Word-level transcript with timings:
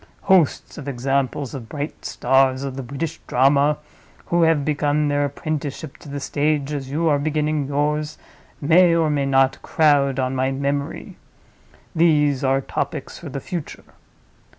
Hosts 0.23 0.79
of 0.79 0.87
examples 0.87 1.53
of 1.53 1.69
bright 1.69 2.05
stars 2.05 2.63
of 2.63 2.75
the 2.75 2.81
British 2.81 3.19
drama, 3.27 3.77
who 4.25 4.41
have 4.41 4.65
begun 4.65 5.09
their 5.09 5.25
apprenticeship 5.25 5.97
to 5.97 6.09
the 6.09 6.19
stage 6.19 6.73
as 6.73 6.89
you 6.89 7.07
are 7.07 7.19
beginning 7.19 7.67
yours, 7.67 8.17
may, 8.59 8.95
or 8.95 9.11
may 9.11 9.27
not, 9.27 9.61
crowd 9.61 10.17
on 10.17 10.33
my 10.33 10.49
memory. 10.51 11.17
These 11.95 12.43
are 12.43 12.61
topics 12.61 13.19
for 13.19 13.29
the 13.29 13.39
future. 13.39 13.83